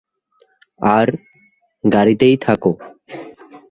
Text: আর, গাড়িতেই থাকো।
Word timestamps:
আর, 0.79 1.07
গাড়িতেই 1.83 2.35
থাকো। 2.37 2.71